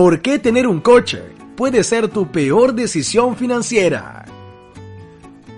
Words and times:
¿Por 0.00 0.22
qué 0.22 0.38
tener 0.38 0.66
un 0.66 0.80
coche 0.80 1.22
puede 1.56 1.84
ser 1.84 2.08
tu 2.08 2.32
peor 2.32 2.72
decisión 2.72 3.36
financiera? 3.36 4.24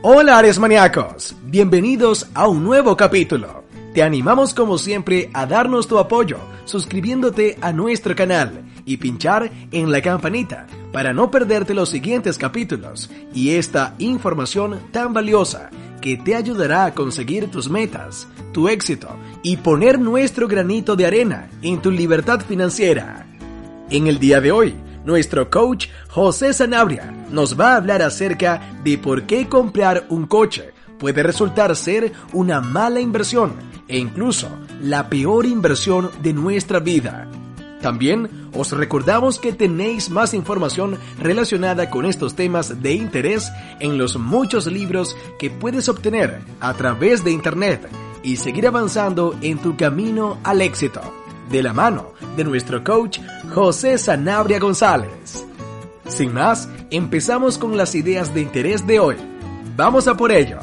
Hola 0.02 0.36
Ares 0.38 0.58
Maníacos, 0.58 1.36
bienvenidos 1.44 2.26
a 2.34 2.48
un 2.48 2.64
nuevo 2.64 2.96
capítulo. 2.96 3.62
Te 3.94 4.02
animamos 4.02 4.52
como 4.52 4.78
siempre 4.78 5.30
a 5.32 5.46
darnos 5.46 5.86
tu 5.86 5.96
apoyo 5.96 6.38
suscribiéndote 6.64 7.56
a 7.60 7.72
nuestro 7.72 8.16
canal 8.16 8.64
y 8.84 8.96
pinchar 8.96 9.48
en 9.70 9.92
la 9.92 10.02
campanita 10.02 10.66
para 10.92 11.12
no 11.12 11.30
perderte 11.30 11.72
los 11.72 11.90
siguientes 11.90 12.36
capítulos 12.36 13.12
y 13.32 13.50
esta 13.50 13.94
información 14.00 14.80
tan 14.90 15.12
valiosa 15.12 15.70
que 16.00 16.16
te 16.16 16.34
ayudará 16.34 16.86
a 16.86 16.94
conseguir 16.94 17.48
tus 17.48 17.70
metas, 17.70 18.26
tu 18.52 18.68
éxito 18.68 19.08
y 19.44 19.58
poner 19.58 20.00
nuestro 20.00 20.48
granito 20.48 20.96
de 20.96 21.06
arena 21.06 21.48
en 21.62 21.80
tu 21.80 21.92
libertad 21.92 22.40
financiera. 22.40 23.28
En 23.92 24.06
el 24.06 24.18
día 24.18 24.40
de 24.40 24.50
hoy, 24.50 24.74
nuestro 25.04 25.50
coach 25.50 25.88
José 26.08 26.54
Sanabria 26.54 27.12
nos 27.30 27.60
va 27.60 27.74
a 27.74 27.76
hablar 27.76 28.00
acerca 28.00 28.72
de 28.82 28.96
por 28.96 29.24
qué 29.24 29.50
comprar 29.50 30.06
un 30.08 30.26
coche 30.26 30.72
puede 30.98 31.22
resultar 31.22 31.76
ser 31.76 32.10
una 32.32 32.62
mala 32.62 33.00
inversión 33.00 33.52
e 33.88 33.98
incluso 33.98 34.48
la 34.80 35.10
peor 35.10 35.44
inversión 35.44 36.10
de 36.22 36.32
nuestra 36.32 36.80
vida. 36.80 37.28
También 37.82 38.48
os 38.54 38.72
recordamos 38.72 39.38
que 39.38 39.52
tenéis 39.52 40.08
más 40.08 40.32
información 40.32 40.96
relacionada 41.18 41.90
con 41.90 42.06
estos 42.06 42.34
temas 42.34 42.80
de 42.80 42.94
interés 42.94 43.52
en 43.78 43.98
los 43.98 44.16
muchos 44.16 44.66
libros 44.68 45.14
que 45.38 45.50
puedes 45.50 45.90
obtener 45.90 46.40
a 46.60 46.72
través 46.72 47.24
de 47.24 47.32
Internet 47.32 47.86
y 48.22 48.36
seguir 48.36 48.66
avanzando 48.66 49.36
en 49.42 49.58
tu 49.58 49.76
camino 49.76 50.38
al 50.44 50.62
éxito, 50.62 51.02
de 51.52 51.62
la 51.62 51.74
mano 51.74 52.14
de 52.36 52.44
nuestro 52.44 52.82
coach 52.82 53.20
José 53.54 53.98
Sanabria 53.98 54.58
González. 54.58 55.44
Sin 56.08 56.32
más, 56.32 56.68
empezamos 56.90 57.58
con 57.58 57.76
las 57.76 57.94
ideas 57.94 58.34
de 58.34 58.40
interés 58.40 58.86
de 58.86 58.98
hoy. 58.98 59.16
Vamos 59.76 60.08
a 60.08 60.16
por 60.16 60.32
ello. 60.32 60.58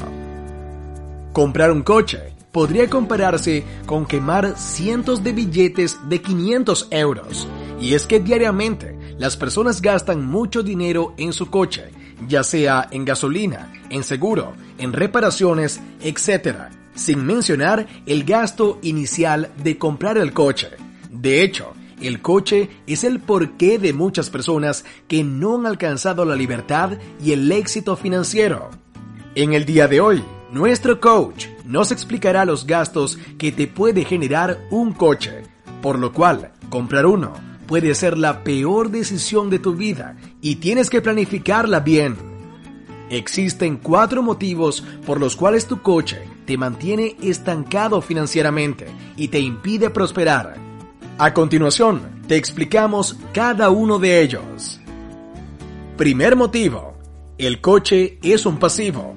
Comprar 1.32 1.70
un 1.70 1.82
coche 1.82 2.34
podría 2.50 2.90
compararse 2.90 3.64
con 3.86 4.04
quemar 4.04 4.58
cientos 4.58 5.22
de 5.22 5.32
billetes 5.32 5.96
de 6.08 6.20
500 6.20 6.88
euros. 6.90 7.46
Y 7.80 7.94
es 7.94 8.04
que 8.06 8.18
diariamente 8.18 8.98
las 9.16 9.36
personas 9.36 9.80
gastan 9.80 10.26
mucho 10.26 10.64
dinero 10.64 11.14
en 11.16 11.32
su 11.32 11.50
coche, 11.50 11.84
ya 12.26 12.42
sea 12.42 12.88
en 12.90 13.04
gasolina, 13.04 13.72
en 13.90 14.02
seguro, 14.02 14.54
en 14.76 14.92
reparaciones, 14.92 15.80
etc., 16.00 16.79
sin 16.94 17.24
mencionar 17.24 17.86
el 18.06 18.24
gasto 18.24 18.78
inicial 18.82 19.50
de 19.62 19.78
comprar 19.78 20.18
el 20.18 20.32
coche. 20.32 20.68
De 21.10 21.42
hecho, 21.42 21.72
el 22.00 22.22
coche 22.22 22.70
es 22.86 23.04
el 23.04 23.20
porqué 23.20 23.78
de 23.78 23.92
muchas 23.92 24.30
personas 24.30 24.84
que 25.06 25.22
no 25.22 25.58
han 25.58 25.66
alcanzado 25.66 26.24
la 26.24 26.34
libertad 26.34 26.92
y 27.22 27.32
el 27.32 27.50
éxito 27.52 27.96
financiero. 27.96 28.70
En 29.34 29.52
el 29.52 29.64
día 29.64 29.86
de 29.86 30.00
hoy, 30.00 30.24
nuestro 30.52 31.00
coach 31.00 31.46
nos 31.64 31.92
explicará 31.92 32.44
los 32.44 32.66
gastos 32.66 33.18
que 33.38 33.52
te 33.52 33.66
puede 33.66 34.04
generar 34.04 34.58
un 34.70 34.92
coche, 34.92 35.42
por 35.82 35.98
lo 35.98 36.12
cual 36.12 36.52
comprar 36.68 37.06
uno 37.06 37.32
puede 37.66 37.94
ser 37.94 38.18
la 38.18 38.42
peor 38.42 38.90
decisión 38.90 39.48
de 39.48 39.60
tu 39.60 39.74
vida 39.74 40.16
y 40.40 40.56
tienes 40.56 40.90
que 40.90 41.00
planificarla 41.00 41.80
bien. 41.80 42.29
Existen 43.10 43.76
cuatro 43.76 44.22
motivos 44.22 44.84
por 45.04 45.18
los 45.18 45.34
cuales 45.34 45.66
tu 45.66 45.82
coche 45.82 46.22
te 46.46 46.56
mantiene 46.56 47.16
estancado 47.20 48.00
financieramente 48.00 48.86
y 49.16 49.28
te 49.28 49.40
impide 49.40 49.90
prosperar. 49.90 50.54
A 51.18 51.34
continuación, 51.34 52.22
te 52.28 52.36
explicamos 52.36 53.16
cada 53.34 53.68
uno 53.70 53.98
de 53.98 54.22
ellos. 54.22 54.80
Primer 55.96 56.36
motivo. 56.36 56.94
El 57.36 57.60
coche 57.60 58.20
es 58.22 58.46
un 58.46 58.58
pasivo. 58.58 59.14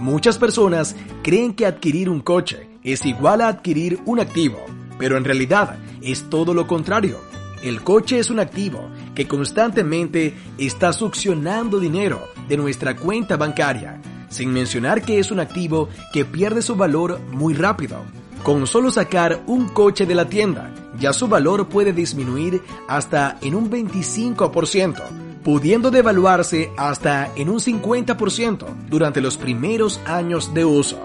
Muchas 0.00 0.36
personas 0.36 0.96
creen 1.22 1.54
que 1.54 1.66
adquirir 1.66 2.10
un 2.10 2.20
coche 2.20 2.68
es 2.82 3.06
igual 3.06 3.42
a 3.42 3.48
adquirir 3.48 4.00
un 4.06 4.18
activo, 4.18 4.58
pero 4.98 5.16
en 5.16 5.24
realidad 5.24 5.78
es 6.02 6.28
todo 6.28 6.52
lo 6.52 6.66
contrario. 6.66 7.18
El 7.62 7.82
coche 7.82 8.18
es 8.18 8.28
un 8.28 8.40
activo 8.40 8.90
que 9.14 9.26
constantemente 9.26 10.34
está 10.58 10.92
succionando 10.92 11.78
dinero 11.78 12.28
de 12.48 12.56
nuestra 12.56 12.96
cuenta 12.96 13.36
bancaria, 13.36 14.00
sin 14.28 14.52
mencionar 14.52 15.02
que 15.02 15.18
es 15.18 15.30
un 15.30 15.40
activo 15.40 15.88
que 16.12 16.24
pierde 16.24 16.62
su 16.62 16.76
valor 16.76 17.20
muy 17.32 17.54
rápido. 17.54 17.98
Con 18.42 18.66
solo 18.66 18.90
sacar 18.90 19.42
un 19.46 19.68
coche 19.68 20.06
de 20.06 20.14
la 20.14 20.28
tienda, 20.28 20.72
ya 20.98 21.12
su 21.12 21.28
valor 21.28 21.68
puede 21.68 21.92
disminuir 21.92 22.62
hasta 22.88 23.36
en 23.42 23.54
un 23.54 23.70
25%, 23.70 25.02
pudiendo 25.44 25.90
devaluarse 25.90 26.70
hasta 26.76 27.30
en 27.36 27.50
un 27.50 27.58
50% 27.58 28.66
durante 28.88 29.20
los 29.20 29.36
primeros 29.36 30.00
años 30.06 30.54
de 30.54 30.64
uso. 30.64 30.98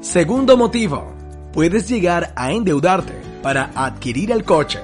Segundo 0.00 0.56
motivo, 0.56 1.12
puedes 1.52 1.88
llegar 1.88 2.32
a 2.36 2.52
endeudarte 2.52 3.14
para 3.42 3.70
adquirir 3.74 4.30
el 4.30 4.44
coche. 4.44 4.80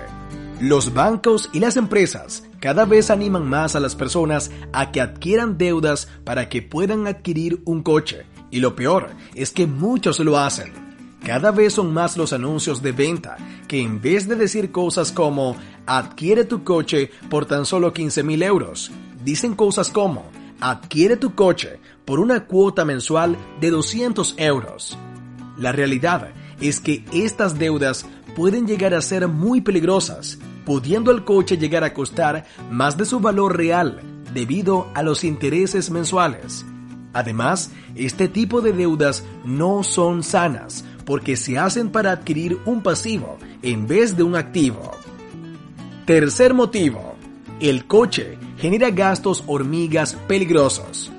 Los 0.61 0.95
bancos 0.95 1.51
y 1.53 1.61
las 1.61 1.77
empresas 1.77 2.45
cada 2.61 2.85
vez 2.85 3.11
animan 3.11 3.49
más 3.49 3.77
a 3.77 3.81
las 3.81 3.97
personas 3.97 4.51
a 4.73 4.93
que 4.93 5.01
adquieran 5.01 5.59
deudas 5.59 6.09
para 6.25 6.49
que 6.49 6.63
puedan 6.63 7.07
adquirir 7.07 7.61
un 7.65 7.83
coche. 7.83 8.25
Y 8.51 8.61
lo 8.61 8.77
peor 8.77 9.11
es 9.35 9.51
que 9.51 9.67
muchos 9.67 10.21
lo 10.21 10.39
hacen 10.39 10.85
cada 11.25 11.53
vez 11.53 11.73
son 11.73 11.95
más 11.95 12.19
los 12.19 12.35
anuncios 12.35 12.83
de 12.83 12.93
venta 12.93 13.39
que 13.67 13.81
en 13.81 14.03
vez 14.03 14.29
de 14.29 14.37
decir 14.37 14.71
cosas 14.71 15.11
como 15.11 15.57
adquiere 15.87 16.45
tu 16.45 16.65
coche 16.65 17.11
por 17.31 17.47
tan 17.47 17.65
solo 17.65 17.95
15 17.95 18.23
mil 18.23 18.43
euros, 18.43 18.91
dicen 19.25 19.55
cosas 19.55 19.89
como 19.89 20.27
adquiere 20.61 21.17
tu 21.17 21.35
coche 21.35 21.81
por 22.05 22.21
una 22.21 22.45
cuota 22.45 22.85
mensual 22.85 23.39
de 23.59 23.71
200 23.71 24.35
euros. 24.37 24.99
La 25.57 25.73
realidad 25.73 26.29
es 26.61 26.79
que 26.81 27.07
estas 27.11 27.59
deudas 27.59 28.05
pueden 28.35 28.67
llegar 28.67 28.95
a 28.95 29.03
ser 29.03 29.29
muy 29.29 29.61
peligrosas, 29.61 30.39
pudiendo 30.65 31.11
el 31.11 31.25
coche 31.25 31.59
llegar 31.59 31.85
a 31.85 31.95
costar 31.95 32.45
más 32.71 32.97
de 32.97 33.05
su 33.05 33.21
valor 33.21 33.57
real 33.57 34.01
debido 34.33 34.89
a 34.95 35.03
los 35.03 35.25
intereses 35.25 35.91
mensuales. 35.91 36.65
Además, 37.13 37.71
este 37.95 38.29
tipo 38.29 38.61
de 38.61 38.73
deudas 38.73 39.25
no 39.45 39.85
son 39.85 40.23
sanas, 40.25 40.85
porque 41.05 41.37
se 41.37 41.59
hacen 41.59 41.91
para 41.91 42.11
adquirir 42.11 42.59
un 42.67 42.83
pasivo 42.83 43.39
en 43.63 43.87
vez 43.87 44.17
de 44.17 44.23
un 44.23 44.35
activo. 44.35 44.91
Tercer 46.07 46.55
motivo. 46.55 47.15
El 47.61 47.87
coche 47.87 48.37
genera 48.59 48.91
gastos 48.91 49.45
hormigas 49.47 50.15
peligrosos. 50.27 51.13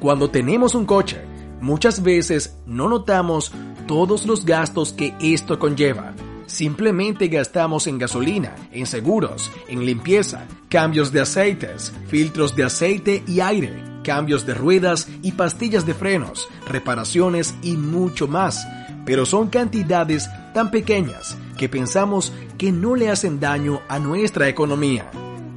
Cuando 0.00 0.30
tenemos 0.30 0.74
un 0.74 0.86
coche, 0.86 1.20
muchas 1.60 2.02
veces 2.02 2.56
no 2.66 2.88
notamos 2.88 3.52
todos 3.86 4.26
los 4.26 4.44
gastos 4.44 4.92
que 4.92 5.14
esto 5.20 5.58
conlleva. 5.58 6.11
Simplemente 6.46 7.28
gastamos 7.28 7.86
en 7.86 7.98
gasolina, 7.98 8.54
en 8.72 8.86
seguros, 8.86 9.50
en 9.68 9.84
limpieza, 9.86 10.46
cambios 10.68 11.12
de 11.12 11.20
aceites, 11.20 11.92
filtros 12.08 12.54
de 12.56 12.64
aceite 12.64 13.22
y 13.26 13.40
aire, 13.40 13.84
cambios 14.04 14.44
de 14.46 14.54
ruedas 14.54 15.08
y 15.22 15.32
pastillas 15.32 15.86
de 15.86 15.94
frenos, 15.94 16.48
reparaciones 16.66 17.54
y 17.62 17.76
mucho 17.76 18.28
más 18.28 18.66
pero 19.04 19.26
son 19.26 19.48
cantidades 19.48 20.28
tan 20.54 20.70
pequeñas 20.70 21.36
que 21.56 21.68
pensamos 21.68 22.32
que 22.58 22.72
no 22.72 22.94
le 22.94 23.10
hacen 23.10 23.40
daño 23.40 23.80
a 23.88 23.98
nuestra 23.98 24.48
economía. 24.48 25.10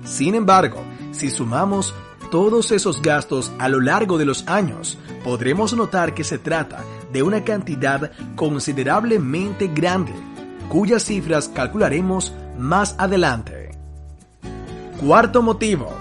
Sin 0.04 0.36
embargo, 0.36 0.84
si 1.12 1.30
sumamos 1.30 1.94
todos 2.32 2.72
esos 2.72 3.02
gastos 3.02 3.52
a 3.60 3.70
lo 3.70 3.80
largo 3.80 4.18
de 4.18 4.26
los 4.26 4.48
años, 4.48 4.98
podremos 5.24 5.74
notar 5.74 6.14
que 6.14 6.24
se 6.24 6.38
trata 6.38 6.84
de 7.12 7.24
una 7.24 7.44
cantidad 7.44 8.12
considerablemente 8.36 9.68
grande, 9.68 10.14
cuyas 10.70 11.04
cifras 11.04 11.50
calcularemos 11.50 12.34
más 12.58 12.96
adelante. 12.98 13.72
Cuarto 15.00 15.42
motivo. 15.42 15.94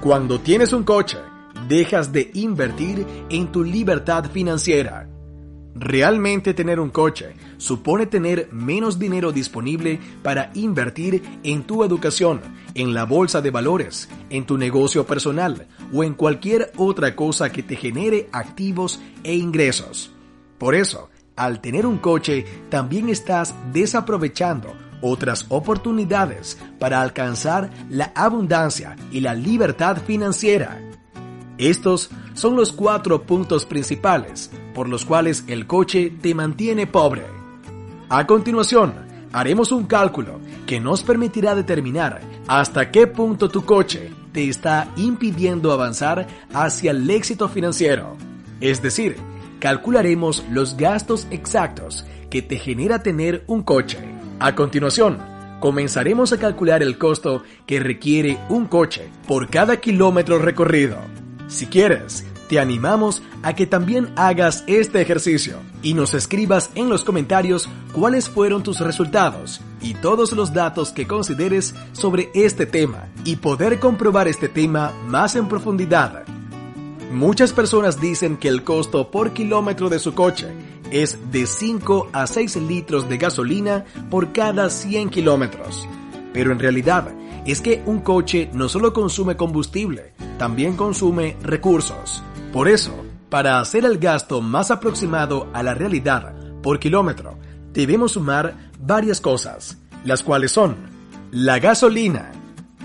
Cuando 0.00 0.38
tienes 0.40 0.72
un 0.72 0.84
coche, 0.84 1.18
dejas 1.68 2.12
de 2.12 2.30
invertir 2.34 3.06
en 3.28 3.50
tu 3.50 3.64
libertad 3.64 4.30
financiera. 4.30 5.08
Realmente 5.74 6.54
tener 6.54 6.80
un 6.80 6.88
coche 6.88 7.34
supone 7.58 8.06
tener 8.06 8.48
menos 8.50 8.98
dinero 8.98 9.30
disponible 9.30 10.00
para 10.22 10.50
invertir 10.54 11.22
en 11.42 11.64
tu 11.64 11.84
educación, 11.84 12.40
en 12.74 12.94
la 12.94 13.04
bolsa 13.04 13.42
de 13.42 13.50
valores, 13.50 14.08
en 14.30 14.46
tu 14.46 14.56
negocio 14.56 15.06
personal 15.06 15.66
o 15.92 16.02
en 16.02 16.14
cualquier 16.14 16.72
otra 16.76 17.14
cosa 17.14 17.50
que 17.50 17.62
te 17.62 17.76
genere 17.76 18.28
activos 18.32 19.00
e 19.22 19.34
ingresos. 19.34 20.12
Por 20.56 20.74
eso, 20.74 21.10
al 21.36 21.60
tener 21.60 21.86
un 21.86 21.98
coche, 21.98 22.44
también 22.70 23.08
estás 23.08 23.54
desaprovechando 23.72 24.74
otras 25.00 25.46
oportunidades 25.48 26.58
para 26.78 27.02
alcanzar 27.02 27.70
la 27.90 28.12
abundancia 28.14 28.96
y 29.12 29.20
la 29.20 29.34
libertad 29.34 29.98
financiera. 30.06 30.80
Estos 31.58 32.10
son 32.34 32.56
los 32.56 32.72
cuatro 32.72 33.22
puntos 33.22 33.64
principales 33.64 34.50
por 34.74 34.88
los 34.88 35.04
cuales 35.04 35.44
el 35.46 35.66
coche 35.66 36.12
te 36.20 36.34
mantiene 36.34 36.86
pobre. 36.86 37.24
A 38.08 38.26
continuación, 38.26 38.94
haremos 39.32 39.72
un 39.72 39.84
cálculo 39.86 40.38
que 40.66 40.80
nos 40.80 41.02
permitirá 41.02 41.54
determinar 41.54 42.20
hasta 42.46 42.90
qué 42.90 43.06
punto 43.06 43.48
tu 43.48 43.64
coche 43.64 44.10
te 44.32 44.48
está 44.48 44.88
impidiendo 44.96 45.72
avanzar 45.72 46.26
hacia 46.52 46.90
el 46.90 47.08
éxito 47.08 47.48
financiero. 47.48 48.16
Es 48.60 48.82
decir, 48.82 49.16
calcularemos 49.60 50.44
los 50.50 50.76
gastos 50.76 51.26
exactos 51.30 52.04
que 52.30 52.42
te 52.42 52.58
genera 52.58 53.02
tener 53.02 53.44
un 53.46 53.62
coche. 53.62 53.98
A 54.38 54.54
continuación, 54.54 55.18
comenzaremos 55.60 56.32
a 56.32 56.38
calcular 56.38 56.82
el 56.82 56.98
costo 56.98 57.42
que 57.66 57.80
requiere 57.80 58.38
un 58.48 58.66
coche 58.66 59.08
por 59.26 59.48
cada 59.48 59.78
kilómetro 59.78 60.38
recorrido. 60.38 60.98
Si 61.48 61.66
quieres, 61.66 62.26
te 62.48 62.60
animamos 62.60 63.22
a 63.42 63.54
que 63.54 63.66
también 63.66 64.12
hagas 64.16 64.64
este 64.66 65.00
ejercicio 65.00 65.58
y 65.82 65.94
nos 65.94 66.14
escribas 66.14 66.70
en 66.74 66.88
los 66.88 67.04
comentarios 67.04 67.68
cuáles 67.92 68.28
fueron 68.28 68.62
tus 68.62 68.80
resultados 68.80 69.60
y 69.80 69.94
todos 69.94 70.32
los 70.32 70.52
datos 70.52 70.92
que 70.92 71.06
consideres 71.06 71.74
sobre 71.92 72.30
este 72.34 72.66
tema 72.66 73.08
y 73.24 73.36
poder 73.36 73.78
comprobar 73.80 74.28
este 74.28 74.48
tema 74.48 74.92
más 75.06 75.36
en 75.36 75.48
profundidad. 75.48 76.24
Muchas 77.10 77.52
personas 77.52 78.00
dicen 78.00 78.36
que 78.36 78.48
el 78.48 78.64
costo 78.64 79.10
por 79.10 79.32
kilómetro 79.32 79.88
de 79.88 79.98
su 79.98 80.14
coche 80.14 80.48
es 80.90 81.18
de 81.30 81.46
5 81.46 82.10
a 82.12 82.26
6 82.26 82.56
litros 82.56 83.08
de 83.08 83.16
gasolina 83.16 83.84
por 84.10 84.32
cada 84.32 84.68
100 84.70 85.10
kilómetros. 85.10 85.88
Pero 86.32 86.52
en 86.52 86.58
realidad 86.58 87.08
es 87.46 87.60
que 87.60 87.82
un 87.86 88.00
coche 88.00 88.50
no 88.52 88.68
solo 88.68 88.92
consume 88.92 89.36
combustible, 89.36 90.14
también 90.36 90.76
consume 90.76 91.36
recursos. 91.42 92.22
Por 92.52 92.68
eso, 92.68 92.92
para 93.30 93.60
hacer 93.60 93.84
el 93.84 93.98
gasto 93.98 94.40
más 94.40 94.70
aproximado 94.70 95.48
a 95.52 95.62
la 95.62 95.74
realidad 95.74 96.34
por 96.62 96.80
kilómetro, 96.80 97.38
debemos 97.72 98.12
sumar 98.12 98.70
varias 98.80 99.20
cosas, 99.20 99.78
las 100.04 100.22
cuales 100.22 100.50
son 100.50 100.76
la 101.30 101.58
gasolina, 101.60 102.32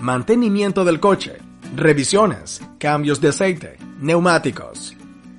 mantenimiento 0.00 0.84
del 0.84 1.00
coche, 1.00 1.38
revisiones, 1.76 2.62
cambios 2.78 3.20
de 3.20 3.28
aceite, 3.28 3.81
neumáticos, 4.02 4.94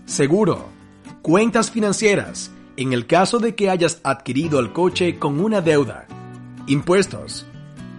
seguro, 0.05 0.69
cuentas 1.21 1.69
financieras, 1.69 2.49
en 2.77 2.93
el 2.93 3.05
caso 3.05 3.37
de 3.37 3.53
que 3.53 3.69
hayas 3.69 3.99
adquirido 4.03 4.59
el 4.59 4.73
coche 4.73 5.19
con 5.19 5.39
una 5.39 5.61
deuda, 5.61 6.07
impuestos, 6.65 7.45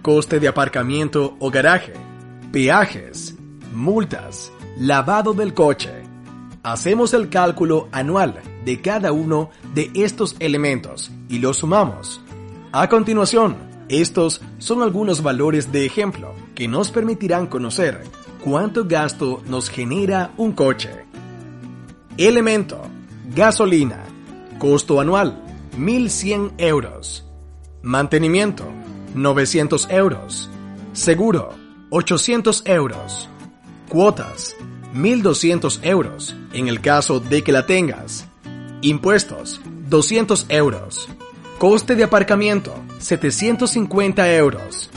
coste 0.01 0.39
de 0.39 0.47
aparcamiento 0.47 1.37
o 1.39 1.49
garaje, 1.49 1.93
peajes, 2.51 3.35
multas, 3.73 4.51
lavado 4.77 5.33
del 5.33 5.53
coche, 5.53 6.05
Hacemos 6.65 7.13
el 7.13 7.29
cálculo 7.29 7.89
anual 7.91 8.41
de 8.65 8.81
cada 8.81 9.11
uno 9.11 9.51
de 9.75 9.91
estos 9.93 10.35
elementos 10.39 11.11
y 11.29 11.37
los 11.37 11.57
sumamos. 11.57 12.21
A 12.71 12.89
continuación, 12.89 13.55
estos 13.87 14.41
son 14.57 14.81
algunos 14.81 15.21
valores 15.21 15.71
de 15.71 15.85
ejemplo 15.85 16.33
que 16.55 16.67
nos 16.67 16.89
permitirán 16.89 17.45
conocer 17.45 18.01
cuánto 18.45 18.85
gasto 18.85 19.41
nos 19.47 19.69
genera 19.69 20.31
un 20.37 20.51
coche. 20.51 20.91
Elemento, 22.15 22.79
gasolina, 23.33 24.03
costo 24.59 25.01
anual, 25.01 25.41
1.100 25.79 26.53
euros. 26.59 27.25
Mantenimiento, 27.81 28.65
900 29.15 29.89
euros. 29.89 30.47
Seguro, 30.93 31.53
800 31.89 32.61
euros. 32.67 33.27
Cuotas, 33.89 34.55
1.200 34.93 35.79
euros 35.81 36.35
en 36.53 36.67
el 36.67 36.81
caso 36.81 37.19
de 37.19 37.43
que 37.43 37.51
la 37.51 37.65
tengas. 37.65 38.27
Impuestos, 38.81 39.59
200 39.89 40.45
euros. 40.49 41.09
Coste 41.57 41.95
de 41.95 42.03
aparcamiento, 42.03 42.75
750 42.99 44.35
euros. 44.35 44.91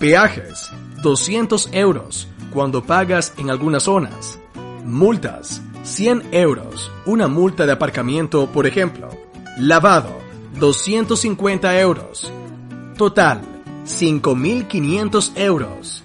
Peajes, 0.00 0.70
200 1.02 1.68
euros 1.72 2.28
cuando 2.54 2.84
pagas 2.84 3.34
en 3.36 3.50
algunas 3.50 3.82
zonas. 3.82 4.38
Multas, 4.84 5.60
100 5.82 6.28
euros. 6.30 6.90
Una 7.04 7.26
multa 7.26 7.66
de 7.66 7.72
aparcamiento, 7.72 8.46
por 8.46 8.66
ejemplo. 8.66 9.10
Lavado, 9.58 10.16
250 10.58 11.80
euros. 11.80 12.32
Total, 12.96 13.42
5.500 13.84 15.32
euros. 15.36 16.02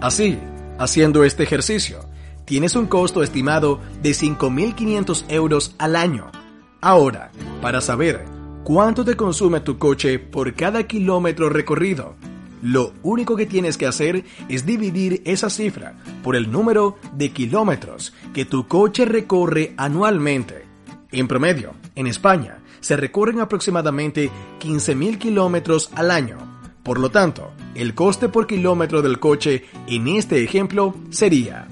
Así, 0.00 0.38
haciendo 0.78 1.22
este 1.22 1.42
ejercicio, 1.42 2.00
tienes 2.44 2.74
un 2.76 2.86
costo 2.86 3.22
estimado 3.22 3.80
de 4.02 4.10
5.500 4.10 5.24
euros 5.28 5.74
al 5.78 5.96
año. 5.96 6.32
Ahora, 6.80 7.30
para 7.60 7.80
saber 7.80 8.24
cuánto 8.64 9.04
te 9.04 9.16
consume 9.16 9.60
tu 9.60 9.78
coche 9.78 10.18
por 10.18 10.54
cada 10.54 10.84
kilómetro 10.84 11.50
recorrido, 11.50 12.16
lo 12.64 12.94
único 13.02 13.36
que 13.36 13.44
tienes 13.44 13.76
que 13.76 13.86
hacer 13.86 14.24
es 14.48 14.64
dividir 14.64 15.20
esa 15.26 15.50
cifra 15.50 15.98
por 16.22 16.34
el 16.34 16.50
número 16.50 16.96
de 17.12 17.30
kilómetros 17.30 18.14
que 18.32 18.46
tu 18.46 18.66
coche 18.66 19.04
recorre 19.04 19.74
anualmente. 19.76 20.64
En 21.12 21.28
promedio, 21.28 21.74
en 21.94 22.06
España, 22.06 22.62
se 22.80 22.96
recorren 22.96 23.40
aproximadamente 23.40 24.30
15.000 24.60 25.18
kilómetros 25.18 25.90
al 25.94 26.10
año. 26.10 26.38
Por 26.82 26.98
lo 26.98 27.10
tanto, 27.10 27.52
el 27.74 27.94
coste 27.94 28.30
por 28.30 28.46
kilómetro 28.46 29.02
del 29.02 29.20
coche 29.20 29.64
en 29.86 30.08
este 30.08 30.42
ejemplo 30.42 30.94
sería 31.10 31.68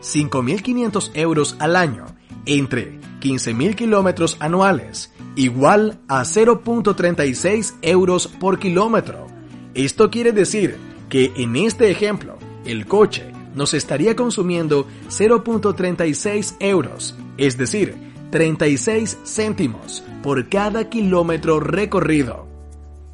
5.500 0.00 1.10
euros 1.16 1.56
al 1.58 1.76
año 1.76 2.06
entre 2.46 2.98
15.000 3.20 3.74
kilómetros 3.74 4.38
anuales, 4.40 5.12
igual 5.36 6.00
a 6.08 6.22
0.36 6.22 7.74
euros 7.82 8.26
por 8.26 8.58
kilómetro. 8.58 9.39
Esto 9.74 10.10
quiere 10.10 10.32
decir 10.32 10.76
que 11.08 11.32
en 11.36 11.56
este 11.56 11.90
ejemplo, 11.90 12.38
el 12.64 12.86
coche 12.86 13.32
nos 13.54 13.74
estaría 13.74 14.16
consumiendo 14.16 14.86
0.36 15.08 16.56
euros, 16.60 17.16
es 17.36 17.56
decir, 17.56 17.94
36 18.30 19.18
céntimos 19.24 20.02
por 20.22 20.48
cada 20.48 20.88
kilómetro 20.88 21.60
recorrido. 21.60 22.46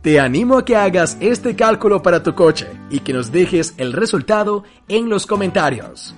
Te 0.02 0.20
animo 0.20 0.58
a 0.58 0.64
que 0.64 0.76
hagas 0.76 1.16
este 1.20 1.56
cálculo 1.56 2.02
para 2.02 2.22
tu 2.22 2.34
coche 2.34 2.68
y 2.90 3.00
que 3.00 3.12
nos 3.12 3.32
dejes 3.32 3.74
el 3.76 3.92
resultado 3.92 4.62
en 4.88 5.08
los 5.08 5.26
comentarios. 5.26 6.14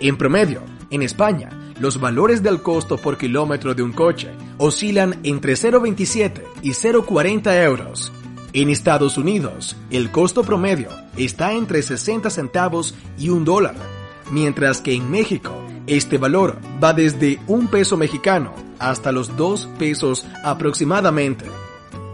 En 0.00 0.16
promedio, 0.16 0.62
en 0.90 1.02
España, 1.02 1.50
los 1.78 2.00
valores 2.00 2.42
del 2.42 2.62
costo 2.62 2.96
por 2.96 3.18
kilómetro 3.18 3.74
de 3.74 3.82
un 3.82 3.92
coche 3.92 4.30
oscilan 4.56 5.18
entre 5.24 5.54
0,27 5.54 6.42
y 6.62 6.70
0,40 6.70 7.64
euros. 7.64 8.12
En 8.54 8.68
Estados 8.68 9.16
Unidos, 9.16 9.76
el 9.90 10.10
costo 10.10 10.42
promedio 10.42 10.90
está 11.16 11.54
entre 11.54 11.82
60 11.82 12.28
centavos 12.28 12.94
y 13.16 13.30
un 13.30 13.46
dólar, 13.46 13.74
mientras 14.30 14.82
que 14.82 14.92
en 14.92 15.10
México, 15.10 15.52
este 15.86 16.18
valor 16.18 16.58
va 16.82 16.92
desde 16.92 17.40
un 17.46 17.68
peso 17.68 17.96
mexicano 17.96 18.52
hasta 18.78 19.10
los 19.10 19.38
2 19.38 19.70
pesos 19.78 20.26
aproximadamente. 20.44 21.46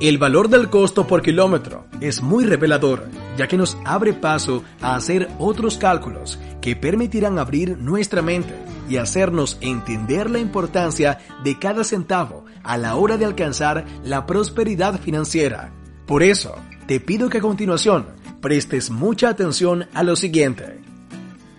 El 0.00 0.18
valor 0.18 0.48
del 0.48 0.70
costo 0.70 1.08
por 1.08 1.22
kilómetro 1.22 1.86
es 2.00 2.22
muy 2.22 2.44
revelador, 2.44 3.08
ya 3.36 3.48
que 3.48 3.56
nos 3.56 3.76
abre 3.84 4.12
paso 4.12 4.62
a 4.80 4.94
hacer 4.94 5.28
otros 5.40 5.76
cálculos 5.76 6.38
que 6.60 6.76
permitirán 6.76 7.40
abrir 7.40 7.76
nuestra 7.78 8.22
mente 8.22 8.54
y 8.88 8.98
hacernos 8.98 9.58
entender 9.60 10.30
la 10.30 10.38
importancia 10.38 11.18
de 11.42 11.58
cada 11.58 11.82
centavo 11.82 12.44
a 12.62 12.76
la 12.76 12.94
hora 12.94 13.16
de 13.16 13.24
alcanzar 13.24 13.84
la 14.04 14.24
prosperidad 14.24 15.00
financiera. 15.00 15.72
Por 16.08 16.22
eso, 16.22 16.54
te 16.86 17.00
pido 17.00 17.28
que 17.28 17.36
a 17.36 17.42
continuación 17.42 18.06
prestes 18.40 18.90
mucha 18.90 19.28
atención 19.28 19.88
a 19.92 20.02
lo 20.02 20.16
siguiente. 20.16 20.80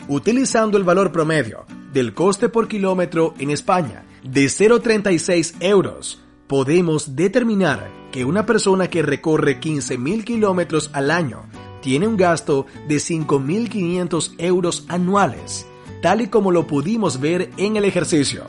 Utilizando 0.08 0.76
el 0.76 0.84
valor 0.84 1.12
promedio 1.12 1.68
del 1.94 2.16
coste 2.16 2.50
por 2.50 2.68
kilómetro 2.68 3.36
en 3.38 3.52
España 3.52 4.06
de 4.24 4.46
0,36 4.46 5.54
euros, 5.60 6.24
podemos 6.48 7.16
determinar 7.16 7.92
que 8.12 8.26
una 8.26 8.48
persona 8.48 8.90
que 8.90 9.04
recorre 9.04 9.60
15.000 9.60 10.24
kilómetros 10.24 10.90
al 10.94 11.12
año 11.12 11.44
tiene 11.84 12.08
un 12.08 12.18
gasto 12.18 12.66
de 12.88 12.96
5.500 12.96 14.34
euros 14.40 14.84
anuales, 14.88 15.68
tal 16.02 16.22
y 16.22 16.28
como 16.28 16.52
lo 16.52 16.66
pudimos 16.66 17.20
ver 17.20 17.52
en 17.58 17.76
el 17.76 17.86
ejercicio. 17.86 18.46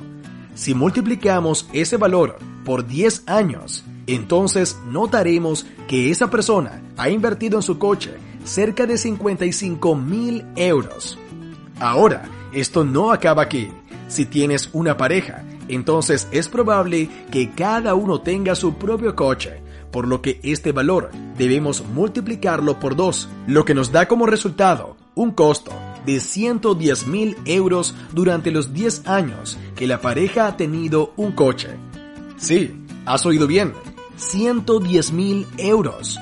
Si 0.54 0.72
multiplicamos 0.72 1.68
ese 1.74 1.98
valor 1.98 2.38
por 2.64 2.86
10 2.86 3.24
años, 3.26 3.84
entonces 4.06 4.78
notaremos 4.86 5.66
que 5.88 6.10
esa 6.10 6.30
persona 6.30 6.82
ha 6.96 7.08
invertido 7.10 7.58
en 7.58 7.62
su 7.62 7.78
coche 7.78 8.14
cerca 8.44 8.86
de 8.86 8.94
55.000 8.94 10.52
euros. 10.56 11.18
Ahora, 11.78 12.28
esto 12.52 12.84
no 12.84 13.12
acaba 13.12 13.42
aquí. 13.42 13.68
Si 14.08 14.26
tienes 14.26 14.70
una 14.72 14.96
pareja 14.96 15.44
entonces 15.70 16.28
es 16.32 16.48
probable 16.48 17.08
que 17.30 17.50
cada 17.50 17.94
uno 17.94 18.20
tenga 18.20 18.54
su 18.54 18.74
propio 18.74 19.14
coche, 19.14 19.62
por 19.90 20.06
lo 20.06 20.20
que 20.20 20.40
este 20.42 20.72
valor 20.72 21.10
debemos 21.36 21.84
multiplicarlo 21.86 22.78
por 22.78 22.96
dos, 22.96 23.28
lo 23.46 23.64
que 23.64 23.74
nos 23.74 23.92
da 23.92 24.08
como 24.08 24.26
resultado 24.26 24.96
un 25.14 25.32
costo 25.32 25.72
de 26.06 26.20
110 26.20 27.06
mil 27.06 27.36
euros 27.44 27.94
durante 28.12 28.50
los 28.50 28.72
10 28.72 29.06
años 29.06 29.58
que 29.76 29.86
la 29.86 30.00
pareja 30.00 30.46
ha 30.46 30.56
tenido 30.56 31.12
un 31.16 31.32
coche. 31.32 31.68
Sí, 32.36 32.84
has 33.04 33.26
oído 33.26 33.46
bien, 33.46 33.72
110 34.20 35.12
mil 35.12 35.46
euros. 35.56 36.18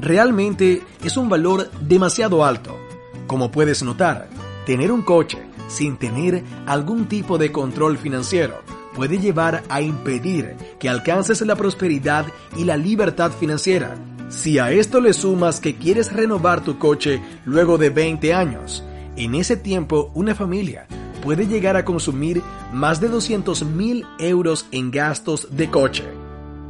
Realmente 0.00 0.82
es 1.02 1.16
un 1.16 1.28
valor 1.28 1.68
demasiado 1.80 2.44
alto. 2.44 2.78
Como 3.26 3.50
puedes 3.50 3.82
notar, 3.82 4.28
tener 4.64 4.92
un 4.92 5.02
coche 5.02 5.38
sin 5.66 5.96
tener 5.96 6.44
algún 6.66 7.06
tipo 7.06 7.38
de 7.38 7.50
control 7.50 7.98
financiero 7.98 8.62
puede 8.94 9.18
llevar 9.18 9.62
a 9.68 9.80
impedir 9.80 10.56
que 10.78 10.88
alcances 10.88 11.40
la 11.42 11.56
prosperidad 11.56 12.26
y 12.56 12.64
la 12.64 12.76
libertad 12.76 13.32
financiera. 13.32 13.96
Si 14.28 14.58
a 14.60 14.70
esto 14.70 15.00
le 15.00 15.12
sumas 15.12 15.60
que 15.60 15.76
quieres 15.76 16.12
renovar 16.12 16.62
tu 16.62 16.78
coche 16.78 17.20
luego 17.44 17.78
de 17.78 17.90
20 17.90 18.32
años, 18.32 18.84
en 19.16 19.34
ese 19.34 19.56
tiempo 19.56 20.12
una 20.14 20.36
familia 20.36 20.86
puede 21.22 21.46
llegar 21.46 21.76
a 21.76 21.84
consumir 21.84 22.42
más 22.72 23.00
de 23.00 23.08
200 23.08 23.64
mil 23.64 24.06
euros 24.20 24.66
en 24.70 24.90
gastos 24.90 25.48
de 25.50 25.68
coche. 25.68 26.04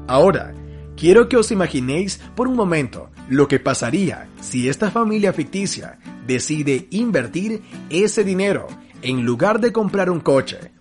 Ahora, 0.07 0.55
quiero 1.00 1.30
que 1.30 1.38
os 1.38 1.50
imaginéis 1.50 2.21
por 2.37 2.47
un 2.47 2.54
momento 2.54 3.09
lo 3.30 3.49
que 3.49 3.59
pasaría 3.59 4.28
si 4.40 4.69
esta 4.69 4.90
familia 4.90 5.33
ficticia 5.33 5.99
decide 6.26 6.88
invertir 6.90 7.62
ese 7.88 8.23
dinero 8.23 8.66
en 9.00 9.25
lugar 9.25 9.61
de 9.61 9.73
comprar 9.73 10.11
un 10.11 10.21
coche. 10.21 10.73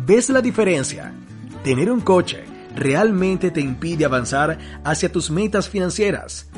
¿Ves 0.06 0.30
la 0.30 0.42
diferencia? 0.42 1.14
Tener 1.64 1.90
un 1.90 2.02
coche 2.02 2.44
realmente 2.76 3.50
te 3.50 3.62
impide 3.62 4.04
avanzar 4.04 4.60
hacia 4.84 5.10
tus 5.10 5.32
metas 5.32 5.70
financieras. 5.70 6.50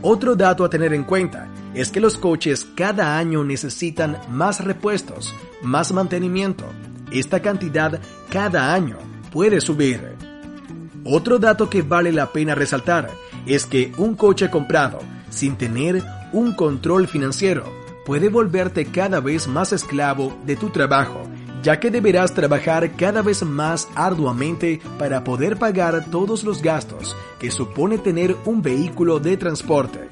Otro 0.00 0.34
dato 0.34 0.64
a 0.64 0.70
tener 0.70 0.94
en 0.94 1.04
cuenta 1.04 1.48
es 1.74 1.90
que 1.90 2.00
los 2.00 2.16
coches 2.16 2.66
cada 2.74 3.18
año 3.18 3.44
necesitan 3.44 4.18
más 4.30 4.64
repuestos, 4.64 5.34
más 5.62 5.92
mantenimiento. 5.92 6.64
Esta 7.12 7.42
cantidad 7.42 8.00
cada 8.30 8.72
año 8.72 8.96
puede 9.30 9.60
subir. 9.60 10.17
Otro 11.10 11.38
dato 11.38 11.70
que 11.70 11.80
vale 11.80 12.12
la 12.12 12.32
pena 12.32 12.54
resaltar 12.54 13.08
es 13.46 13.64
que 13.64 13.92
un 13.96 14.14
coche 14.14 14.50
comprado 14.50 14.98
sin 15.30 15.56
tener 15.56 16.02
un 16.34 16.52
control 16.52 17.08
financiero 17.08 17.64
puede 18.04 18.28
volverte 18.28 18.84
cada 18.84 19.18
vez 19.20 19.48
más 19.48 19.72
esclavo 19.72 20.36
de 20.44 20.56
tu 20.56 20.68
trabajo, 20.68 21.22
ya 21.62 21.80
que 21.80 21.90
deberás 21.90 22.34
trabajar 22.34 22.92
cada 22.92 23.22
vez 23.22 23.42
más 23.42 23.88
arduamente 23.94 24.82
para 24.98 25.24
poder 25.24 25.56
pagar 25.56 26.04
todos 26.10 26.44
los 26.44 26.60
gastos 26.60 27.16
que 27.38 27.50
supone 27.50 27.96
tener 27.96 28.36
un 28.44 28.60
vehículo 28.60 29.18
de 29.18 29.38
transporte. 29.38 30.08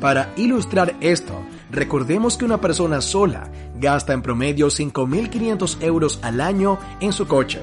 Para 0.00 0.32
ilustrar 0.36 0.94
esto, 1.00 1.34
recordemos 1.70 2.38
que 2.38 2.46
una 2.46 2.58
persona 2.58 3.02
sola 3.02 3.50
gasta 3.78 4.14
en 4.14 4.22
promedio 4.22 4.68
5.500 4.68 5.82
euros 5.82 6.18
al 6.22 6.40
año 6.40 6.78
en 7.00 7.12
su 7.12 7.26
coche, 7.26 7.60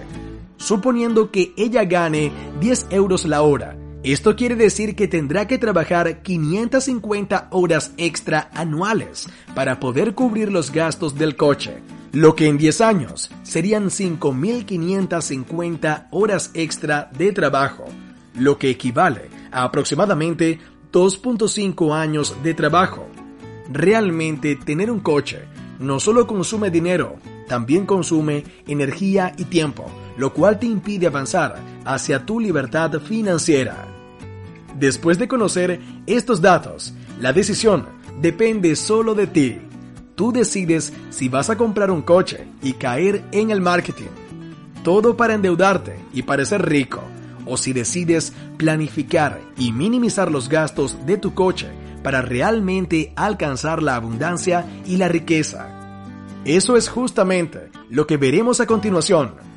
suponiendo 0.59 1.31
que 1.31 1.51
ella 1.57 1.83
gane 1.83 2.31
10 2.61 2.87
euros 2.91 3.25
la 3.25 3.41
hora 3.41 3.75
esto 4.03 4.35
quiere 4.37 4.55
decir 4.55 4.95
que 4.95 5.09
tendrá 5.09 5.45
que 5.45 5.57
trabajar 5.57 6.21
550 6.21 7.49
horas 7.51 7.91
extra 7.97 8.49
anuales 8.53 9.27
para 9.53 9.81
poder 9.81 10.15
cubrir 10.15 10.53
los 10.53 10.71
gastos 10.71 11.15
del 11.15 11.35
coche, 11.35 11.79
lo 12.13 12.33
que 12.33 12.47
en 12.47 12.57
10 12.57 12.79
años 12.79 13.29
serían 13.43 13.87
5.550 13.87 16.07
horas 16.11 16.51
extra 16.53 17.11
de 17.17 17.33
trabajo, 17.33 17.87
lo 18.35 18.57
que 18.57 18.69
equivale 18.69 19.23
a 19.51 19.65
aproximadamente 19.65 20.61
2.5 20.93 21.93
años 21.93 22.37
de 22.41 22.53
trabajo. 22.53 23.05
Realmente 23.69 24.55
tener 24.55 24.91
un 24.91 25.01
coche 25.01 25.41
no 25.77 25.99
solo 25.99 26.25
consume 26.25 26.71
dinero, 26.71 27.17
también 27.49 27.85
consume 27.85 28.45
energía 28.65 29.33
y 29.37 29.43
tiempo, 29.43 29.91
lo 30.19 30.33
cual 30.33 30.59
te 30.59 30.65
impide 30.65 31.07
avanzar 31.07 31.55
hacia 31.85 32.25
tu 32.25 32.41
libertad 32.41 32.99
financiera. 32.99 33.87
Después 34.77 35.17
de 35.17 35.29
conocer 35.29 35.79
estos 36.07 36.41
datos, 36.41 36.93
la 37.21 37.31
decisión 37.31 37.85
depende 38.21 38.75
solo 38.75 39.15
de 39.15 39.27
ti. 39.27 39.61
Tú 40.15 40.33
decides 40.33 40.91
si 41.09 41.29
vas 41.29 41.49
a 41.49 41.55
comprar 41.55 41.89
un 41.89 42.01
coche 42.01 42.45
y 42.61 42.73
caer 42.73 43.23
en 43.31 43.49
el 43.49 43.61
marketing. 43.61 44.09
Todo 44.83 45.15
para 45.15 45.35
endeudarte 45.35 45.97
y 46.13 46.23
parecer 46.23 46.67
rico. 46.67 47.01
O 47.45 47.55
si 47.55 47.71
decides 47.71 48.33
planificar 48.57 49.39
y 49.57 49.71
minimizar 49.71 50.29
los 50.29 50.49
gastos 50.49 50.97
de 51.05 51.17
tu 51.17 51.33
coche 51.33 51.69
para 52.03 52.21
realmente 52.21 53.13
alcanzar 53.15 53.81
la 53.81 53.95
abundancia 53.95 54.65
y 54.85 54.97
la 54.97 55.07
riqueza. 55.07 55.69
Eso 56.43 56.75
es 56.75 56.89
justamente 56.89 57.71
lo 57.89 58.05
que 58.05 58.17
veremos 58.17 58.59
a 58.59 58.65
continuación. 58.65 59.48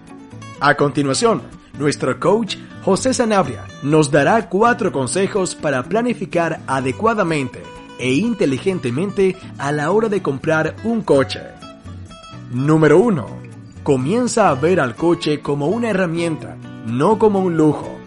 A 0.64 0.76
continuación, 0.76 1.42
nuestro 1.76 2.20
coach 2.20 2.54
José 2.84 3.12
Sanabria 3.12 3.64
nos 3.82 4.12
dará 4.12 4.48
cuatro 4.48 4.92
consejos 4.92 5.56
para 5.56 5.82
planificar 5.82 6.60
adecuadamente 6.68 7.60
e 7.98 8.14
inteligentemente 8.14 9.36
a 9.58 9.72
la 9.72 9.90
hora 9.90 10.08
de 10.08 10.22
comprar 10.22 10.76
un 10.84 11.02
coche. 11.02 11.40
Número 12.52 13.00
1. 13.00 13.26
Comienza 13.82 14.50
a 14.50 14.54
ver 14.54 14.78
al 14.78 14.94
coche 14.94 15.40
como 15.40 15.66
una 15.66 15.90
herramienta, 15.90 16.56
no 16.86 17.18
como 17.18 17.40
un 17.40 17.56
lujo. 17.56 17.98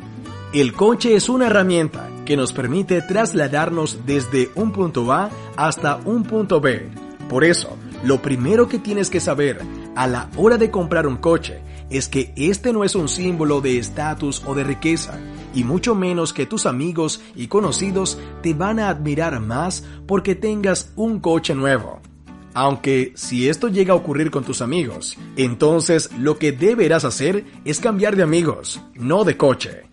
El 0.53 0.71
coche 0.71 1.13
es 1.13 1.27
una 1.27 1.47
herramienta 1.47 2.07
que 2.23 2.37
nos 2.37 2.53
permite 2.53 3.01
trasladarnos 3.01 4.05
desde 4.05 4.49
un 4.55 4.71
punto 4.71 5.11
A 5.11 5.29
hasta 5.57 5.97
un 6.05 6.23
punto 6.23 6.61
B. 6.61 6.87
Por 7.27 7.43
eso, 7.43 7.75
lo 8.05 8.21
primero 8.21 8.69
que 8.69 8.79
tienes 8.79 9.09
que 9.09 9.19
saber 9.19 9.59
a 9.97 10.07
la 10.07 10.29
hora 10.37 10.57
de 10.57 10.71
comprar 10.71 11.05
un 11.05 11.17
coche 11.17 11.59
es 11.89 12.07
que 12.07 12.33
este 12.35 12.73
no 12.73 12.83
es 12.83 12.95
un 12.95 13.07
símbolo 13.07 13.61
de 13.61 13.77
estatus 13.77 14.43
o 14.45 14.55
de 14.55 14.63
riqueza, 14.63 15.19
y 15.53 15.63
mucho 15.63 15.95
menos 15.95 16.33
que 16.33 16.45
tus 16.45 16.65
amigos 16.65 17.21
y 17.35 17.47
conocidos 17.47 18.17
te 18.41 18.53
van 18.53 18.79
a 18.79 18.89
admirar 18.89 19.39
más 19.39 19.83
porque 20.05 20.35
tengas 20.35 20.91
un 20.95 21.19
coche 21.19 21.55
nuevo. 21.55 22.01
Aunque 22.53 23.11
si 23.15 23.49
esto 23.49 23.67
llega 23.67 23.93
a 23.93 23.97
ocurrir 23.97 24.31
con 24.31 24.45
tus 24.45 24.61
amigos, 24.61 25.17
entonces 25.35 26.09
lo 26.17 26.37
que 26.37 26.53
deberás 26.53 27.03
hacer 27.03 27.43
es 27.65 27.79
cambiar 27.79 28.15
de 28.15 28.23
amigos, 28.23 28.81
no 28.95 29.25
de 29.25 29.35
coche. 29.35 29.83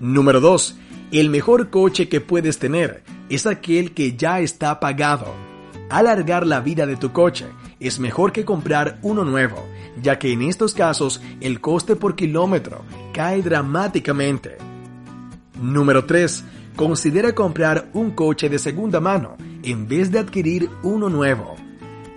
Número 0.00 0.40
2. 0.40 0.78
El 1.12 1.28
mejor 1.28 1.70
coche 1.70 2.08
que 2.08 2.22
puedes 2.22 2.58
tener 2.58 3.04
es 3.28 3.46
aquel 3.46 3.92
que 3.92 4.16
ya 4.16 4.40
está 4.40 4.80
pagado. 4.80 5.26
Alargar 5.90 6.46
la 6.46 6.60
vida 6.60 6.86
de 6.86 6.96
tu 6.96 7.12
coche 7.12 7.46
es 7.78 7.98
mejor 7.98 8.32
que 8.32 8.46
comprar 8.46 8.98
uno 9.02 9.24
nuevo, 9.24 9.62
ya 10.02 10.18
que 10.18 10.32
en 10.32 10.42
estos 10.42 10.74
casos 10.74 11.20
el 11.40 11.60
coste 11.60 11.96
por 11.96 12.16
kilómetro 12.16 12.84
cae 13.12 13.42
dramáticamente. 13.42 14.58
Número 15.60 16.04
3. 16.04 16.44
Considera 16.76 17.34
comprar 17.34 17.88
un 17.92 18.10
coche 18.10 18.48
de 18.48 18.58
segunda 18.58 19.00
mano 19.00 19.36
en 19.62 19.86
vez 19.86 20.10
de 20.10 20.18
adquirir 20.18 20.68
uno 20.82 21.08
nuevo. 21.08 21.54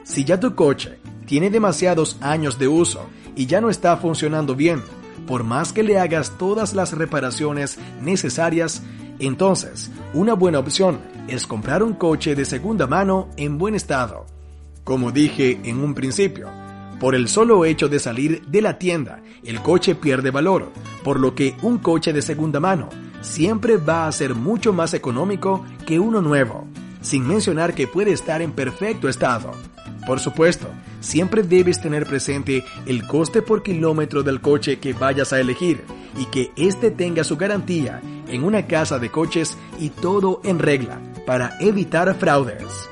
Si 0.04 0.24
ya 0.24 0.40
tu 0.40 0.56
coche 0.56 1.00
tiene 1.26 1.50
demasiados 1.50 2.18
años 2.22 2.58
de 2.58 2.68
uso 2.68 3.06
y 3.36 3.46
ya 3.46 3.62
no 3.62 3.70
está 3.70 3.98
funcionando 3.98 4.56
bien, 4.56 4.82
por 5.28 5.44
más 5.44 5.74
que 5.74 5.84
le 5.84 6.00
hagas 6.00 6.38
todas 6.38 6.74
las 6.74 6.94
reparaciones 6.94 7.78
necesarias, 8.02 8.82
entonces 9.20 9.92
una 10.14 10.34
buena 10.34 10.60
opción 10.60 11.00
es 11.28 11.46
comprar 11.46 11.84
un 11.84 11.94
coche 11.94 12.34
de 12.34 12.46
segunda 12.46 12.88
mano 12.88 13.30
en 13.38 13.58
buen 13.58 13.76
estado 13.76 14.26
como 14.88 15.12
dije 15.12 15.60
en 15.66 15.82
un 15.82 15.94
principio, 15.94 16.48
por 17.00 17.16
el 17.16 17.28
solo 17.28 17.66
hecho 17.66 17.90
de 17.90 18.00
salir 18.00 18.46
de 18.48 18.62
la 18.62 18.80
tienda, 18.80 19.22
el 19.44 19.62
coche 19.62 19.96
pierde 19.96 20.32
valor, 20.32 20.72
por 21.04 21.20
lo 21.20 21.36
que 21.36 21.56
un 21.62 21.78
coche 21.78 22.14
de 22.14 22.22
segunda 22.22 22.60
mano 22.60 22.90
siempre 23.22 23.78
va 23.78 24.08
a 24.08 24.12
ser 24.12 24.34
mucho 24.34 24.74
más 24.74 24.94
económico 24.94 25.64
que 25.86 26.00
uno 26.00 26.22
nuevo, 26.22 26.68
sin 27.02 27.28
mencionar 27.28 27.74
que 27.76 27.88
puede 27.88 28.12
estar 28.12 28.42
en 28.42 28.52
perfecto 28.52 29.10
estado. 29.10 29.52
Por 30.06 30.20
supuesto, 30.20 30.68
siempre 31.02 31.44
debes 31.44 31.82
tener 31.82 32.06
presente 32.06 32.64
el 32.86 33.06
coste 33.06 33.42
por 33.42 33.62
kilómetro 33.62 34.24
del 34.24 34.42
coche 34.42 34.80
que 34.80 34.94
vayas 34.94 35.34
a 35.34 35.40
elegir 35.40 35.84
y 36.18 36.26
que 36.26 36.52
éste 36.56 36.92
tenga 36.92 37.24
su 37.24 37.38
garantía 37.38 38.02
en 38.28 38.44
una 38.44 38.68
casa 38.68 39.00
de 39.00 39.12
coches 39.12 39.58
y 39.80 39.90
todo 39.90 40.42
en 40.44 40.60
regla 40.60 41.00
para 41.26 41.58
evitar 41.60 42.16
fraudes. 42.16 42.90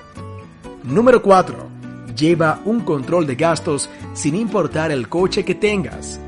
Número 0.84 1.22
4 1.22 1.75
lleva 2.15 2.62
un 2.65 2.81
control 2.81 3.27
de 3.27 3.36
gastos 3.36 3.89
sin 4.13 4.36
importar 4.36 4.91
el 4.91 5.10
coche 5.10 5.43
que 5.43 5.55
tengas. 5.55 6.19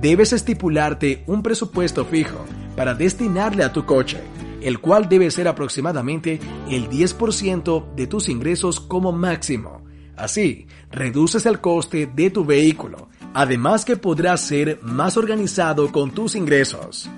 Debes 0.00 0.32
estipularte 0.32 1.24
un 1.26 1.42
presupuesto 1.42 2.04
fijo 2.04 2.44
para 2.76 2.94
destinarle 2.94 3.64
a 3.64 3.72
tu 3.72 3.84
coche, 3.84 4.20
el 4.60 4.80
cual 4.80 5.08
debe 5.08 5.30
ser 5.30 5.48
aproximadamente 5.48 6.40
el 6.68 6.88
10% 6.88 7.94
de 7.94 8.06
tus 8.06 8.28
ingresos 8.28 8.80
como 8.80 9.12
máximo. 9.12 9.82
Así, 10.16 10.66
reduces 10.90 11.44
el 11.46 11.60
coste 11.60 12.06
de 12.06 12.30
tu 12.30 12.44
vehículo, 12.44 13.08
además 13.32 13.84
que 13.84 13.96
podrás 13.96 14.40
ser 14.40 14.78
más 14.82 15.16
organizado 15.16 15.90
con 15.90 16.12
tus 16.12 16.36
ingresos. 16.36 17.10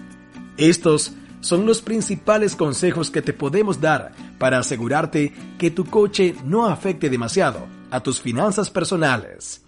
Estos 0.56 1.12
son 1.40 1.66
los 1.66 1.82
principales 1.82 2.56
consejos 2.56 3.10
que 3.10 3.20
te 3.20 3.34
podemos 3.34 3.80
dar 3.80 4.12
para 4.38 4.58
asegurarte 4.58 5.32
que 5.58 5.70
tu 5.70 5.84
coche 5.84 6.34
no 6.44 6.66
afecte 6.66 7.10
demasiado 7.10 7.75
a 7.90 8.00
tus 8.00 8.20
finanzas 8.20 8.70
personales. 8.70 9.62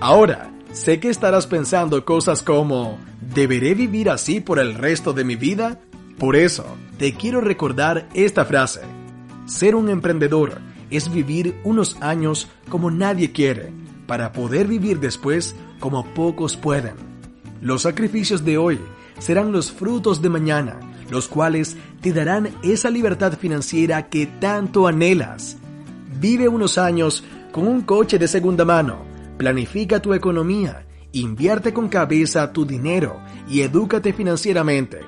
Ahora, 0.00 0.50
sé 0.72 1.00
que 1.00 1.08
estarás 1.08 1.46
pensando 1.46 2.04
cosas 2.04 2.42
como, 2.42 2.98
¿deberé 3.34 3.74
vivir 3.74 4.10
así 4.10 4.40
por 4.40 4.58
el 4.58 4.74
resto 4.74 5.12
de 5.12 5.24
mi 5.24 5.36
vida? 5.36 5.80
Por 6.18 6.36
eso, 6.36 6.64
te 6.98 7.14
quiero 7.14 7.40
recordar 7.40 8.08
esta 8.14 8.44
frase. 8.44 8.80
Ser 9.46 9.74
un 9.74 9.88
emprendedor 9.88 10.60
es 10.90 11.12
vivir 11.12 11.60
unos 11.64 11.96
años 12.00 12.48
como 12.68 12.90
nadie 12.90 13.32
quiere, 13.32 13.72
para 14.06 14.32
poder 14.32 14.66
vivir 14.66 15.00
después 15.00 15.54
como 15.80 16.04
pocos 16.14 16.56
pueden. 16.56 16.94
Los 17.60 17.82
sacrificios 17.82 18.44
de 18.44 18.58
hoy 18.58 18.80
serán 19.18 19.52
los 19.52 19.72
frutos 19.72 20.20
de 20.20 20.28
mañana, 20.28 20.80
los 21.10 21.28
cuales 21.28 21.76
te 22.00 22.12
darán 22.12 22.50
esa 22.62 22.90
libertad 22.90 23.38
financiera 23.38 24.08
que 24.08 24.26
tanto 24.26 24.86
anhelas. 24.86 25.56
Vive 26.20 26.48
unos 26.48 26.76
años 26.76 27.24
con 27.52 27.68
un 27.68 27.82
coche 27.82 28.18
de 28.18 28.26
segunda 28.26 28.64
mano, 28.64 29.04
planifica 29.36 30.00
tu 30.00 30.14
economía, 30.14 30.86
invierte 31.12 31.72
con 31.72 31.88
cabeza 31.88 32.52
tu 32.52 32.64
dinero 32.64 33.20
y 33.48 33.60
edúcate 33.60 34.12
financieramente. 34.12 35.00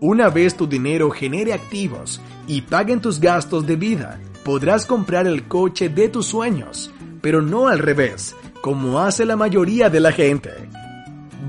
Una 0.00 0.30
vez 0.30 0.56
tu 0.56 0.66
dinero 0.66 1.10
genere 1.10 1.52
activos 1.52 2.20
y 2.48 2.62
paguen 2.62 3.00
tus 3.00 3.20
gastos 3.20 3.66
de 3.66 3.76
vida, 3.76 4.18
podrás 4.44 4.86
comprar 4.86 5.26
el 5.26 5.46
coche 5.46 5.88
de 5.88 6.08
tus 6.08 6.26
sueños, 6.26 6.90
pero 7.20 7.42
no 7.42 7.68
al 7.68 7.78
revés, 7.78 8.34
como 8.62 9.00
hace 9.00 9.26
la 9.26 9.36
mayoría 9.36 9.90
de 9.90 10.00
la 10.00 10.12
gente. 10.12 10.50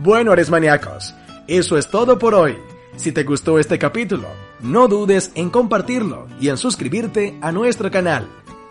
Bueno, 0.03 0.33
eres 0.33 0.49
maníacos, 0.49 1.15
eso 1.47 1.77
es 1.77 1.89
todo 1.89 2.19
por 2.19 2.35
hoy. 2.35 2.57
Si 2.97 3.11
te 3.11 3.23
gustó 3.23 3.57
este 3.57 3.79
capítulo, 3.79 4.27
no 4.61 4.87
dudes 4.87 5.31
en 5.35 5.49
compartirlo 5.49 6.27
y 6.39 6.49
en 6.49 6.57
suscribirte 6.57 7.37
a 7.41 7.51
nuestro 7.51 7.89
canal. 7.89 8.27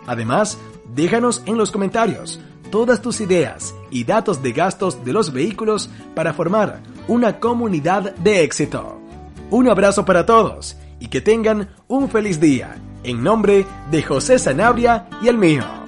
Además, 0.07 0.57
déjanos 0.93 1.41
en 1.45 1.57
los 1.57 1.71
comentarios 1.71 2.39
todas 2.71 3.01
tus 3.01 3.21
ideas 3.21 3.73
y 3.89 4.03
datos 4.03 4.41
de 4.41 4.51
gastos 4.51 5.03
de 5.05 5.13
los 5.13 5.31
vehículos 5.31 5.89
para 6.13 6.33
formar 6.33 6.81
una 7.07 7.39
comunidad 7.39 8.15
de 8.15 8.43
éxito. 8.43 8.99
Un 9.49 9.69
abrazo 9.69 10.05
para 10.05 10.25
todos 10.25 10.75
y 10.99 11.07
que 11.07 11.21
tengan 11.21 11.69
un 11.87 12.09
feliz 12.09 12.39
día, 12.39 12.75
en 13.03 13.23
nombre 13.23 13.65
de 13.91 14.01
José 14.01 14.39
Sanabria 14.39 15.07
y 15.21 15.27
el 15.27 15.37
mío. 15.37 15.84